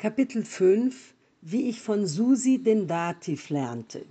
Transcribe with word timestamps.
Kapitel 0.00 0.44
5 0.44 1.12
Wie 1.42 1.68
ich 1.68 1.80
von 1.80 2.06
Susi 2.06 2.62
den 2.62 2.86
Dativ 2.86 3.50
lernte. 3.50 4.04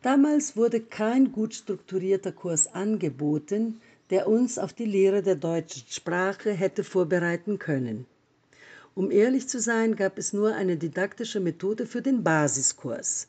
Damals 0.00 0.56
wurde 0.56 0.80
kein 0.80 1.32
gut 1.32 1.54
strukturierter 1.54 2.30
Kurs 2.30 2.72
angeboten, 2.72 3.80
der 4.10 4.28
uns 4.28 4.60
auf 4.60 4.72
die 4.72 4.84
Lehre 4.84 5.22
der 5.24 5.34
deutschen 5.34 5.82
Sprache 5.88 6.52
hätte 6.52 6.84
vorbereiten 6.84 7.58
können. 7.58 8.06
Um 8.94 9.10
ehrlich 9.10 9.48
zu 9.48 9.58
sein, 9.58 9.96
gab 9.96 10.18
es 10.18 10.32
nur 10.32 10.54
eine 10.54 10.76
didaktische 10.76 11.40
Methode 11.40 11.84
für 11.84 12.00
den 12.00 12.22
Basiskurs. 12.22 13.26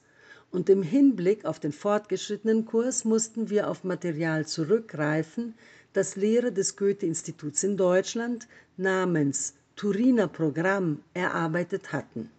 Und 0.51 0.69
im 0.69 0.83
Hinblick 0.83 1.45
auf 1.45 1.59
den 1.59 1.71
fortgeschrittenen 1.71 2.65
Kurs 2.65 3.03
mussten 3.03 3.49
wir 3.49 3.67
auf 3.67 3.83
Material 3.83 4.45
zurückgreifen, 4.45 5.55
das 5.93 6.15
Lehrer 6.15 6.51
des 6.51 6.75
Goethe-Instituts 6.75 7.63
in 7.63 7.77
Deutschland 7.77 8.47
namens 8.77 9.55
Turiner 9.81 10.27
Programm 10.27 11.01
erarbeitet 11.15 11.91
hatten. 11.91 12.29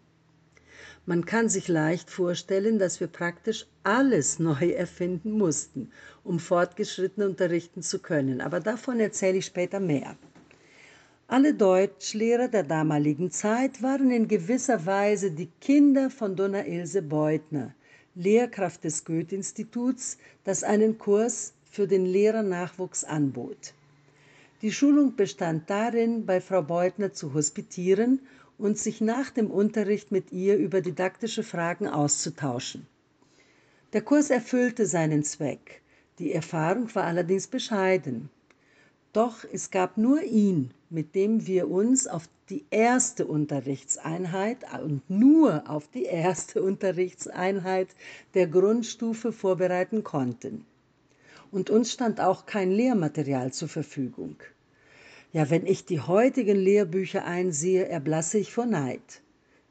Man 1.06 1.26
kann 1.26 1.48
sich 1.48 1.66
leicht 1.66 2.08
vorstellen, 2.08 2.78
dass 2.78 3.00
wir 3.00 3.08
praktisch 3.08 3.66
alles 3.82 4.38
neu 4.48 4.70
erfinden 4.70 5.32
mussten, 5.32 5.90
um 6.22 6.38
fortgeschritten 6.38 7.24
unterrichten 7.24 7.82
zu 7.82 7.98
können, 7.98 8.40
aber 8.40 8.60
davon 8.60 9.00
erzähle 9.00 9.38
ich 9.38 9.46
später 9.46 9.80
mehr. 9.80 10.16
Alle 11.26 11.52
Deutschlehrer 11.52 12.46
der 12.46 12.62
damaligen 12.62 13.32
Zeit 13.32 13.82
waren 13.82 14.12
in 14.12 14.28
gewisser 14.28 14.86
Weise 14.86 15.32
die 15.32 15.50
Kinder 15.60 16.10
von 16.10 16.36
Donna 16.36 16.64
Ilse 16.64 17.02
Beutner, 17.02 17.74
Lehrkraft 18.14 18.84
des 18.84 19.04
Goethe-Instituts, 19.04 20.16
das 20.44 20.62
einen 20.62 20.96
Kurs 20.96 21.54
für 21.64 21.88
den 21.88 22.06
Lehrernachwuchs 22.06 23.02
anbot. 23.02 23.74
Die 24.62 24.70
Schulung 24.70 25.16
bestand 25.16 25.68
darin, 25.68 26.24
bei 26.24 26.40
Frau 26.40 26.62
Beutner 26.62 27.12
zu 27.12 27.34
hospitieren 27.34 28.20
und 28.58 28.78
sich 28.78 29.00
nach 29.00 29.30
dem 29.30 29.50
Unterricht 29.50 30.12
mit 30.12 30.30
ihr 30.30 30.56
über 30.56 30.80
didaktische 30.80 31.42
Fragen 31.42 31.88
auszutauschen. 31.88 32.86
Der 33.92 34.02
Kurs 34.02 34.30
erfüllte 34.30 34.86
seinen 34.86 35.24
Zweck. 35.24 35.82
Die 36.20 36.32
Erfahrung 36.32 36.94
war 36.94 37.02
allerdings 37.02 37.48
bescheiden. 37.48 38.30
Doch 39.12 39.44
es 39.52 39.72
gab 39.72 39.96
nur 39.96 40.22
ihn, 40.22 40.70
mit 40.90 41.16
dem 41.16 41.44
wir 41.44 41.68
uns 41.68 42.06
auf 42.06 42.28
die 42.48 42.64
erste 42.70 43.26
Unterrichtseinheit 43.26 44.58
und 44.80 45.02
nur 45.10 45.68
auf 45.68 45.88
die 45.88 46.04
erste 46.04 46.62
Unterrichtseinheit 46.62 47.88
der 48.34 48.46
Grundstufe 48.46 49.32
vorbereiten 49.32 50.04
konnten 50.04 50.64
und 51.52 51.70
uns 51.70 51.92
stand 51.92 52.20
auch 52.20 52.46
kein 52.46 52.72
Lehrmaterial 52.72 53.52
zur 53.52 53.68
Verfügung. 53.68 54.36
Ja, 55.32 55.50
wenn 55.50 55.66
ich 55.66 55.84
die 55.84 56.00
heutigen 56.00 56.56
Lehrbücher 56.56 57.24
einsehe, 57.24 57.86
erblasse 57.86 58.38
ich 58.38 58.52
vor 58.52 58.66
Neid. 58.66 59.22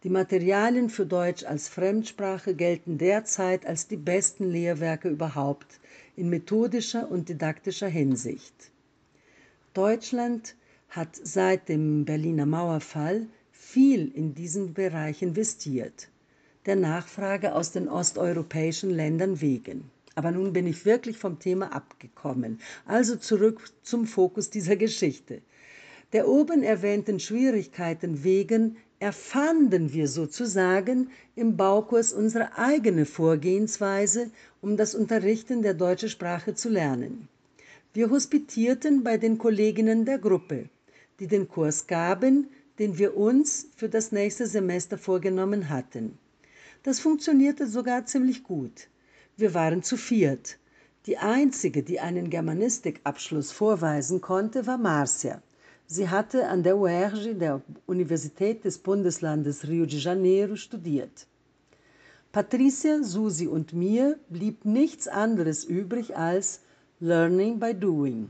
Die 0.04 0.10
Materialien 0.10 0.90
für 0.90 1.06
Deutsch 1.06 1.44
als 1.44 1.68
Fremdsprache 1.68 2.56
gelten 2.56 2.98
derzeit 2.98 3.66
als 3.66 3.88
die 3.88 3.98
besten 3.98 4.50
Lehrwerke 4.50 5.10
überhaupt 5.10 5.80
in 6.16 6.30
methodischer 6.30 7.12
und 7.12 7.30
didaktischer 7.30 7.88
Hinsicht. 7.88 8.72
Deutschland 9.74 10.56
hat 10.90 11.16
seit 11.16 11.70
dem 11.70 12.06
Berliner 12.06 12.46
Mauerfall 12.46 13.28
viel 13.52 14.12
in 14.16 14.34
diesen 14.34 14.74
Bereich 14.74 15.22
investiert, 15.22 16.10
der 16.66 16.76
Nachfrage 16.76 17.56
aus 17.56 17.72
den 17.72 17.88
osteuropäischen 17.88 18.90
Ländern 18.90 19.40
wegen. 19.42 19.90
Aber 20.22 20.30
nun 20.30 20.54
bin 20.54 20.68
ich 20.68 20.86
wirklich 20.86 21.18
vom 21.18 21.40
Thema 21.40 21.74
abgekommen. 21.74 22.60
Also 22.86 23.16
zurück 23.16 23.72
zum 23.82 24.06
Fokus 24.06 24.52
dieser 24.52 24.76
Geschichte. 24.76 25.42
Der 26.14 26.28
oben 26.28 26.62
erwähnten 26.62 27.20
Schwierigkeiten 27.20 28.24
wegen 28.24 28.78
erfanden 29.00 29.94
wir 29.94 30.08
sozusagen 30.08 31.10
im 31.36 31.58
Baukurs 31.58 32.14
unsere 32.14 32.56
eigene 32.56 33.08
Vorgehensweise, 33.08 34.30
um 34.62 34.78
das 34.78 34.94
Unterrichten 34.94 35.64
der 35.64 35.74
deutschen 35.74 36.10
Sprache 36.10 36.54
zu 36.54 36.70
lernen. 36.70 37.28
Wir 37.96 38.12
hospitierten 38.12 39.04
bei 39.04 39.18
den 39.18 39.40
Kolleginnen 39.40 40.06
der 40.06 40.20
Gruppe, 40.20 40.70
die 41.20 41.26
den 41.26 41.48
Kurs 41.48 41.88
gaben, 41.88 42.48
den 42.78 43.00
wir 43.00 43.18
uns 43.18 43.70
für 43.76 43.90
das 43.90 44.12
nächste 44.12 44.46
Semester 44.46 45.00
vorgenommen 45.00 45.70
hatten. 45.70 46.20
Das 46.84 47.00
funktionierte 47.00 47.66
sogar 47.66 48.06
ziemlich 48.06 48.44
gut. 48.44 48.91
Wir 49.42 49.56
waren 49.56 49.82
zu 49.82 49.98
viert. 49.98 50.60
Die 51.08 51.18
einzige, 51.18 51.82
die 51.82 52.00
einen 52.00 52.30
Germanistikabschluss 52.30 53.52
vorweisen 53.52 54.22
konnte, 54.22 54.68
war 54.68 54.78
Marcia. 54.78 55.42
Sie 55.88 56.10
hatte 56.10 56.48
an 56.48 56.62
der 56.62 56.78
UERJ, 56.78 57.34
der 57.40 57.64
Universität 57.88 58.64
des 58.66 58.78
Bundeslandes 58.78 59.68
Rio 59.68 59.88
de 59.88 59.98
Janeiro, 59.98 60.56
studiert. 60.56 61.26
Patricia, 62.32 63.02
Susi 63.02 63.48
und 63.48 63.74
mir 63.74 64.20
blieb 64.30 64.64
nichts 64.64 65.08
anderes 65.08 65.64
übrig 65.64 66.16
als 66.16 66.62
Learning 67.00 67.60
by 67.60 67.74
Doing. 67.74 68.30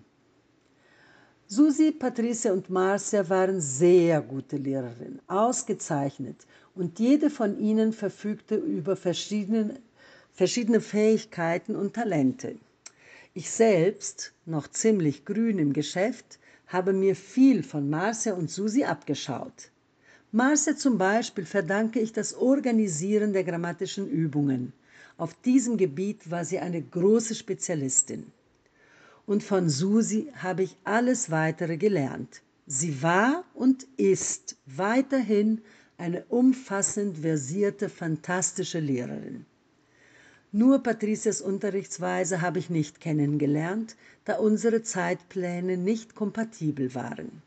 Susi, 1.45 1.91
Patricia 1.91 2.53
und 2.53 2.69
Marcia 2.69 3.28
waren 3.28 3.59
sehr 3.59 4.22
gute 4.22 4.55
Lehrerinnen, 4.55 5.19
ausgezeichnet, 5.28 6.47
und 6.73 6.99
jede 6.99 7.29
von 7.29 7.59
ihnen 7.59 7.91
verfügte 7.91 8.55
über 8.55 8.95
verschiedene 8.95 9.81
verschiedene 10.34 10.81
Fähigkeiten 10.81 11.75
und 11.75 11.94
Talente. 11.94 12.56
Ich 13.34 13.50
selbst, 13.50 14.34
noch 14.46 14.68
ziemlich 14.68 15.25
grün 15.25 15.59
im 15.59 15.74
Geschäft, 15.74 16.40
habe 16.68 16.94
mir 16.94 17.16
viel 17.16 17.64
von 17.64 17.90
Marcia 17.90 18.34
und 18.34 18.50
Susi 18.50 18.84
abgeschaut. 18.84 19.72
Marcia 20.31 20.75
zum 20.75 20.97
Beispiel 20.97 21.46
verdanke 21.46 22.00
ich 22.00 22.14
das 22.14 22.34
Organisieren 22.34 23.34
der 23.34 23.44
grammatischen 23.44 24.08
Übungen. 24.09 24.74
Auf 25.18 25.34
diesem 25.41 25.78
Gebiet 25.78 26.31
war 26.31 26.46
sie 26.46 26.59
eine 26.59 26.81
große 26.81 27.36
Spezialistin. 27.36 28.31
Und 29.25 29.44
von 29.44 29.70
Susi 29.70 30.31
habe 30.36 30.64
ich 30.64 30.78
alles 30.84 31.30
weitere 31.31 31.78
gelernt. 31.78 32.41
Sie 32.66 33.02
war 33.02 33.44
und 33.53 33.86
ist 33.97 34.56
weiterhin 34.66 35.62
eine 35.97 36.24
umfassend 36.30 37.20
versierte, 37.20 37.90
fantastische 37.90 38.80
Lehrerin. 38.80 39.46
Nur 40.53 40.84
Patricias 40.84 41.41
Unterrichtsweise 41.41 42.41
habe 42.41 42.59
ich 42.59 42.69
nicht 42.69 43.00
kennengelernt, 43.00 43.95
da 44.25 44.38
unsere 44.38 44.84
Zeitpläne 44.84 45.78
nicht 45.78 46.13
kompatibel 46.13 46.94
waren. 46.94 47.41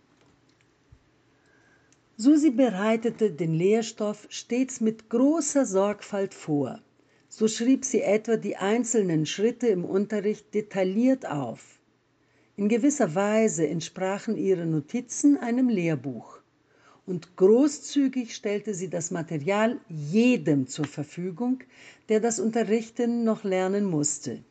Susi 2.17 2.51
bereitete 2.51 3.31
den 3.31 3.53
Lehrstoff 3.53 4.27
stets 4.31 4.81
mit 4.81 5.11
großer 5.11 5.67
Sorgfalt 5.67 6.33
vor. 6.33 6.81
So 7.29 7.47
schrieb 7.47 7.85
sie 7.85 8.01
etwa 8.01 8.37
die 8.37 8.57
einzelnen 8.57 9.27
Schritte 9.27 9.67
im 9.67 9.85
Unterricht 9.85 10.55
detailliert 10.55 11.27
auf. 11.27 11.81
In 12.57 12.69
gewisser 12.69 13.15
Weise 13.15 13.67
entsprachen 13.67 14.37
ihre 14.39 14.65
Notizen 14.65 15.37
einem 15.37 15.69
Lehrbuch 15.69 16.39
und 17.07 17.37
großzügig 17.37 18.35
stellte 18.35 18.75
sie 18.75 18.89
das 18.89 19.11
Material 19.11 19.79
jedem 19.89 20.67
zur 20.67 20.87
Verfügung, 20.87 21.63
der 22.09 22.21
das 22.21 22.41
Unterrichten 22.41 23.25
noch 23.25 23.45
lernen 23.45 23.85
musste. 23.85 24.43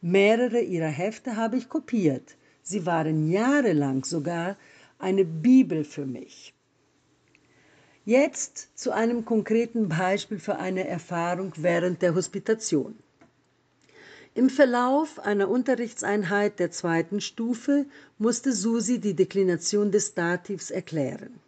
Mehrere 0.00 0.60
ihrer 0.60 0.88
Hefte 0.88 1.36
habe 1.36 1.56
ich 1.56 1.68
kopiert. 1.68 2.36
Sie 2.62 2.84
waren 2.84 3.30
jahrelang 3.30 4.04
sogar 4.04 4.56
eine 4.98 5.24
Bibel 5.24 5.84
für 5.84 6.06
mich. 6.06 6.52
Jetzt 8.04 8.78
zu 8.78 8.92
einem 8.92 9.24
konkreten 9.24 9.88
Beispiel 9.88 10.38
für 10.38 10.56
eine 10.56 10.86
Erfahrung 10.86 11.52
während 11.56 12.02
der 12.02 12.14
Hospitation. 12.14 12.96
Im 14.36 14.50
Verlauf 14.50 15.18
einer 15.20 15.48
Unterrichtseinheit 15.48 16.58
der 16.58 16.70
zweiten 16.70 17.22
Stufe 17.22 17.86
musste 18.18 18.52
Susi 18.52 18.98
die 18.98 19.14
Deklination 19.14 19.90
des 19.90 20.12
Dativs 20.12 20.70
erklären. 20.70 21.40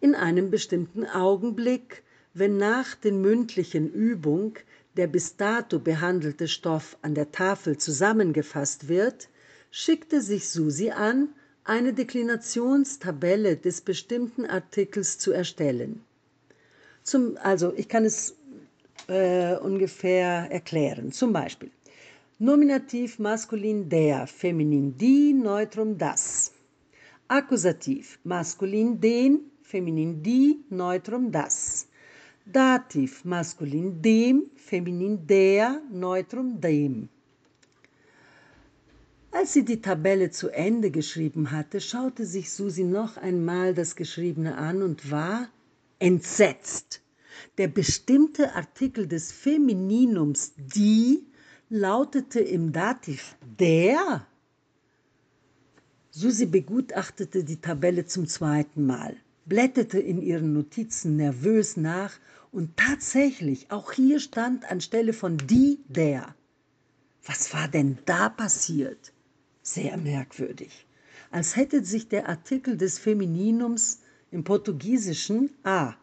In 0.00 0.14
einem 0.14 0.52
bestimmten 0.52 1.04
Augenblick, 1.04 2.04
wenn 2.32 2.58
nach 2.58 2.94
den 2.94 3.20
mündlichen 3.20 3.92
Übung 3.92 4.54
der 4.96 5.08
bis 5.08 5.34
dato 5.36 5.80
behandelte 5.80 6.46
Stoff 6.46 6.96
an 7.02 7.16
der 7.16 7.32
Tafel 7.32 7.76
zusammengefasst 7.76 8.86
wird, 8.88 9.28
schickte 9.72 10.20
sich 10.20 10.48
Susi 10.48 10.90
an, 10.90 11.30
eine 11.64 11.92
Deklinationstabelle 11.92 13.56
des 13.56 13.80
bestimmten 13.80 14.46
Artikels 14.46 15.18
zu 15.18 15.32
erstellen. 15.32 16.04
Zum, 17.02 17.36
also 17.42 17.74
ich 17.76 17.88
kann 17.88 18.04
es 18.04 18.36
äh, 19.08 19.56
ungefähr 19.56 20.46
erklären. 20.52 21.10
Zum 21.10 21.32
Beispiel 21.32 21.70
Nominativ 22.42 23.18
maskulin 23.18 23.90
der, 23.90 24.26
feminin 24.26 24.96
die, 24.96 25.34
Neutrum 25.34 25.98
das. 25.98 26.52
Akkusativ 27.28 28.18
maskulin 28.24 28.98
den, 28.98 29.40
feminin 29.62 30.22
die, 30.22 30.64
Neutrum 30.70 31.32
das. 31.32 31.86
Dativ 32.46 33.26
maskulin 33.26 34.00
dem, 34.00 34.44
feminin 34.56 35.26
der, 35.26 35.82
Neutrum 35.92 36.62
dem. 36.62 37.10
Als 39.32 39.52
sie 39.52 39.66
die 39.66 39.82
Tabelle 39.82 40.30
zu 40.30 40.48
Ende 40.48 40.90
geschrieben 40.90 41.50
hatte, 41.50 41.78
schaute 41.78 42.24
sich 42.24 42.50
Susi 42.50 42.84
noch 42.84 43.18
einmal 43.18 43.74
das 43.74 43.96
Geschriebene 43.96 44.56
an 44.56 44.82
und 44.82 45.10
war 45.10 45.50
entsetzt. 45.98 47.02
Der 47.58 47.68
bestimmte 47.68 48.54
Artikel 48.54 49.06
des 49.06 49.30
Femininums 49.30 50.54
die 50.56 51.26
lautete 51.70 52.40
im 52.40 52.72
Dativ 52.72 53.36
der. 53.60 54.26
Susi 56.10 56.46
begutachtete 56.46 57.44
die 57.44 57.60
Tabelle 57.60 58.04
zum 58.06 58.26
zweiten 58.26 58.84
Mal, 58.84 59.16
blätterte 59.46 60.00
in 60.00 60.20
ihren 60.20 60.52
Notizen 60.52 61.16
nervös 61.16 61.76
nach 61.76 62.18
und 62.50 62.76
tatsächlich, 62.76 63.70
auch 63.70 63.92
hier 63.92 64.18
stand 64.18 64.68
anstelle 64.68 65.12
von 65.12 65.38
die 65.38 65.78
der. 65.86 66.34
Was 67.24 67.54
war 67.54 67.68
denn 67.68 67.98
da 68.04 68.28
passiert? 68.28 69.12
Sehr 69.62 69.96
merkwürdig. 69.96 70.88
Als 71.30 71.54
hätte 71.54 71.84
sich 71.84 72.08
der 72.08 72.28
Artikel 72.28 72.76
des 72.76 72.98
Femininums 72.98 74.00
im 74.32 74.42
Portugiesischen 74.42 75.50
a 75.62 75.94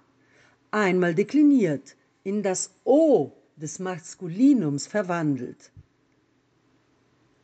einmal 0.72 1.14
dekliniert, 1.14 1.98
in 2.24 2.42
das 2.42 2.72
o 2.86 3.34
des 3.58 3.80
Maskulinums 3.80 4.88
verwandelt. 4.88 5.72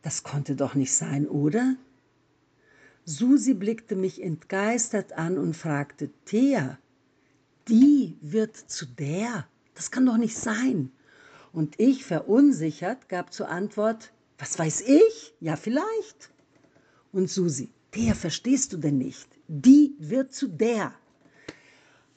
Das 0.02 0.22
konnte 0.22 0.54
doch 0.54 0.74
nicht 0.74 0.92
sein, 0.92 1.26
oder? 1.26 1.76
Susi 3.04 3.54
blickte 3.54 3.96
mich 3.96 4.22
entgeistert 4.22 5.12
an 5.12 5.38
und 5.38 5.56
fragte, 5.56 6.10
Thea, 6.24 6.78
die 7.68 8.16
wird 8.20 8.56
zu 8.56 8.86
der? 8.86 9.46
Das 9.74 9.90
kann 9.90 10.06
doch 10.06 10.16
nicht 10.16 10.36
sein. 10.36 10.90
Und 11.52 11.78
ich, 11.78 12.04
verunsichert, 12.04 13.08
gab 13.08 13.32
zur 13.32 13.48
Antwort, 13.48 14.12
was 14.38 14.58
weiß 14.58 14.82
ich? 14.82 15.34
Ja, 15.40 15.56
vielleicht. 15.56 16.30
Und 17.12 17.30
Susi, 17.30 17.68
der 17.94 18.14
verstehst 18.14 18.72
du 18.72 18.76
denn 18.76 18.98
nicht? 18.98 19.28
Die 19.48 19.94
wird 19.98 20.32
zu 20.32 20.48
der. 20.48 20.94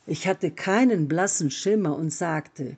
Ich 0.06 0.28
hatte 0.28 0.52
keinen 0.52 1.08
blassen 1.08 1.52
Schimmer 1.52 1.96
und 1.98 2.12
sagte, 2.12 2.78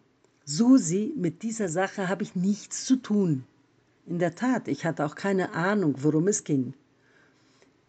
Susi, 0.52 1.14
mit 1.16 1.44
dieser 1.44 1.70
Sache 1.70 2.10
habe 2.10 2.24
ich 2.24 2.36
nichts 2.36 2.84
zu 2.84 2.96
tun. 2.96 3.44
In 4.08 4.18
der 4.18 4.34
Tat, 4.34 4.68
ich 4.68 4.84
hatte 4.84 5.06
auch 5.06 5.14
keine 5.14 5.54
Ahnung, 5.54 5.94
worum 6.00 6.28
es 6.28 6.44
ging. 6.44 6.74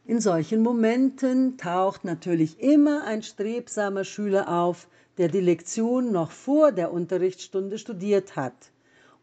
In 0.04 0.20
solchen 0.20 0.60
Momenten 0.60 1.56
taucht 1.56 2.04
natürlich 2.04 2.60
immer 2.60 3.04
ein 3.04 3.22
strebsamer 3.22 4.04
Schüler 4.04 4.46
auf, 4.62 4.88
der 5.16 5.28
die 5.28 5.40
Lektion 5.40 6.12
noch 6.12 6.32
vor 6.32 6.70
der 6.70 6.92
Unterrichtsstunde 6.92 7.78
studiert 7.78 8.36
hat. 8.36 8.72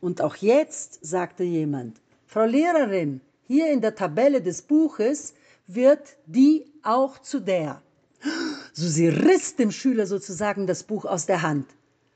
Und 0.02 0.20
auch 0.20 0.38
jetzt 0.38 1.06
sagte 1.06 1.44
jemand, 1.44 2.02
Frau 2.26 2.46
Lehrerin, 2.46 3.22
hier 3.46 3.72
in 3.72 3.82
der 3.82 3.94
Tabelle 3.94 4.42
des 4.42 4.64
Buches 4.64 5.36
wird 5.68 6.18
die 6.26 6.66
auch 6.82 7.20
zu 7.20 7.40
der. 7.40 7.84
So 8.74 8.88
sie 8.88 9.10
riss 9.10 9.56
dem 9.56 9.72
Schüler 9.72 10.08
sozusagen 10.08 10.66
das 10.66 10.84
Buch 10.84 11.06
aus 11.06 11.28
der 11.28 11.44
Hand. 11.44 11.68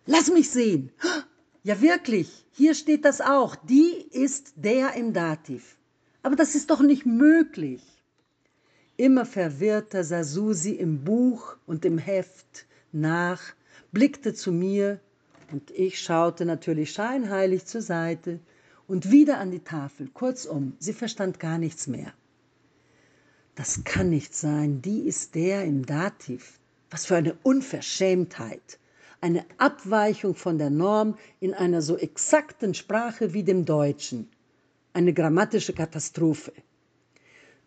Lass 0.06 0.31
mich 0.31 0.50
sehen. 0.50 0.92
Ja 1.63 1.80
wirklich, 1.81 2.45
hier 2.51 2.74
steht 2.74 3.06
das 3.06 3.21
auch. 3.21 3.56
Die 3.56 4.07
ist 4.12 4.53
der 4.56 4.94
im 4.95 5.13
Dativ. 5.13 5.77
Aber 6.24 6.36
das 6.36 6.56
ist 6.56 6.69
doch 6.69 6.81
nicht 6.81 7.06
möglich. 7.06 7.81
Immer 8.98 9.25
verwirrter 9.25 10.03
sah 10.03 10.24
Susi 10.24 10.71
im 10.71 11.03
Buch 11.03 11.56
und 11.65 11.86
im 11.86 11.98
Heft 11.98 12.65
nach, 12.92 13.42
blickte 13.92 14.33
zu 14.33 14.51
mir 14.51 15.00
und 15.51 15.71
ich 15.71 16.00
schaute 16.00 16.45
natürlich 16.45 16.92
scheinheilig 16.92 17.65
zur 17.65 17.81
Seite 17.81 18.39
und 18.88 19.12
wieder 19.12 19.38
an 19.39 19.51
die 19.51 19.63
Tafel. 19.63 20.09
Kurzum, 20.13 20.74
sie 20.80 20.94
verstand 20.94 21.39
gar 21.39 21.57
nichts 21.57 21.88
mehr. 21.88 22.13
Das 23.56 23.83
kann 23.83 24.09
nicht 24.09 24.36
sein, 24.36 24.81
die 24.81 25.01
ist 25.01 25.36
der 25.36 25.65
im 25.65 25.86
Dativ. 25.86 26.59
Was 26.89 27.06
für 27.06 27.15
eine 27.15 27.38
Unverschämtheit. 27.44 28.80
Eine 29.23 29.45
Abweichung 29.59 30.33
von 30.33 30.57
der 30.57 30.71
Norm 30.71 31.15
in 31.39 31.53
einer 31.53 31.83
so 31.83 31.95
exakten 31.95 32.73
Sprache 32.73 33.33
wie 33.33 33.44
dem 33.44 33.65
Deutschen. 33.65 34.27
Eine 34.94 35.13
grammatische 35.13 35.73
Katastrophe. 35.73 36.51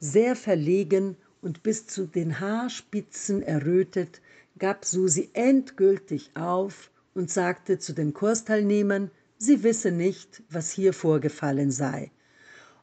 Sehr 0.01 0.35
verlegen 0.35 1.17
und 1.43 1.63
bis 1.63 1.87
zu 1.87 2.07
den 2.07 2.41
Haarspitzen 2.41 3.41
errötet, 3.41 4.21
gab 4.59 4.85
Susi 4.85 5.31
endgültig 5.33 6.33
auf 6.35 6.91
und 7.15 7.31
sagte 7.31 7.79
zu 7.79 7.93
den 7.93 8.13
Kursteilnehmern, 8.15 9.13
sie 9.39 9.63
wisse 9.63 9.93
nicht, 9.93 10.43
was 10.51 10.73
hier 10.73 10.93
vorgefallen 10.93 11.71
sei. 11.71 12.11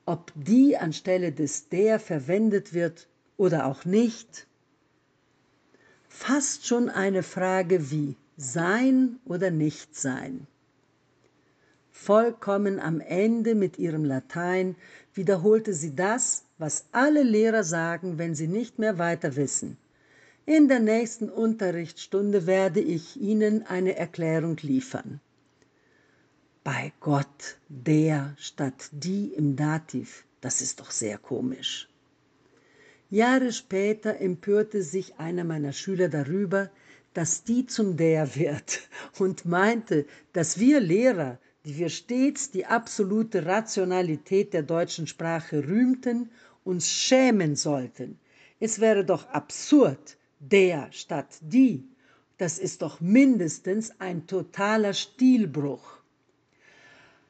Ob 0.06 0.32
die 0.36 0.78
anstelle 0.78 1.34
des 1.34 1.68
der 1.68 2.00
verwendet 2.00 2.74
wird 2.74 3.10
oder 3.36 3.66
auch 3.66 3.84
nicht, 3.84 4.48
fast 6.08 6.66
schon 6.66 6.90
eine 6.90 7.24
Frage 7.24 7.92
wie 7.92 8.16
sein 8.38 9.20
oder 9.26 9.52
nicht 9.52 9.96
sein. 9.96 10.48
Vollkommen 11.92 12.80
am 12.80 13.00
Ende 13.00 13.54
mit 13.54 13.78
ihrem 13.78 14.06
Latein 14.06 14.76
wiederholte 15.14 15.74
sie 15.74 15.96
das, 15.96 16.46
was 16.58 16.86
alle 16.92 17.22
Lehrer 17.22 17.64
sagen, 17.64 18.18
wenn 18.18 18.34
sie 18.34 18.48
nicht 18.48 18.80
mehr 18.80 18.98
weiter 18.98 19.36
wissen. 19.36 19.78
In 20.46 20.68
der 20.68 20.80
nächsten 20.80 21.30
Unterrichtsstunde 21.30 22.48
werde 22.48 22.80
ich 22.80 23.22
Ihnen 23.22 23.68
eine 23.68 23.96
Erklärung 23.96 24.58
liefern. 24.62 25.22
Bei 26.64 26.92
Gott, 27.00 27.58
der 27.70 28.36
statt 28.38 28.90
die 28.92 29.28
im 29.34 29.56
Dativ, 29.56 30.26
das 30.42 30.62
ist 30.62 30.80
doch 30.80 30.92
sehr 30.92 31.18
komisch. 31.20 31.88
Jahre 33.12 33.52
später 33.52 34.20
empörte 34.20 34.82
sich 34.82 35.20
einer 35.20 35.44
meiner 35.44 35.74
Schüler 35.74 36.10
darüber, 36.10 36.72
dass 37.14 37.44
die 37.44 37.66
zum 37.66 37.98
der 37.98 38.36
wird 38.36 38.82
und 39.20 39.46
meinte, 39.46 40.06
dass 40.34 40.60
wir 40.60 40.80
Lehrer, 40.80 41.40
die 41.66 41.78
wir 41.78 41.90
stets 41.90 42.52
die 42.52 42.66
absolute 42.66 43.46
Rationalität 43.46 44.54
der 44.54 44.64
deutschen 44.64 45.08
Sprache 45.08 45.68
rühmten, 45.68 46.32
uns 46.64 46.88
schämen 46.88 47.56
sollten. 47.56 48.20
Es 48.60 48.80
wäre 48.80 49.06
doch 49.06 49.28
absurd, 49.30 50.18
der 50.40 50.92
statt 50.92 51.38
die. 51.42 51.84
Das 52.38 52.58
ist 52.58 52.82
doch 52.82 53.02
mindestens 53.02 53.92
ein 54.00 54.26
totaler 54.26 54.94
Stilbruch. 54.94 56.00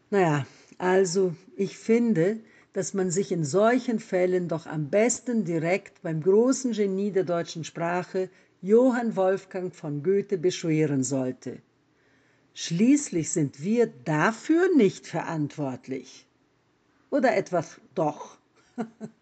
Naja, 0.10 0.46
also 0.78 1.34
ich 1.56 1.78
finde, 1.78 2.40
dass 2.74 2.94
man 2.94 3.12
sich 3.12 3.32
in 3.32 3.44
solchen 3.44 4.00
Fällen 4.00 4.48
doch 4.48 4.66
am 4.66 4.90
besten 4.90 5.44
direkt 5.44 6.02
beim 6.02 6.22
großen 6.22 6.72
Genie 6.72 7.12
der 7.12 7.26
deutschen 7.26 7.64
Sprache, 7.66 8.30
Johann 8.62 9.16
Wolfgang 9.16 9.74
von 9.74 10.04
Goethe, 10.04 10.38
beschweren 10.38 11.04
sollte. 11.04 11.62
Schließlich 12.54 13.32
sind 13.32 13.64
wir 13.64 13.88
dafür 13.88 14.68
nicht 14.76 15.08
verantwortlich. 15.08 16.28
Oder 17.10 17.36
etwas 17.36 17.82
doch. 17.96 18.38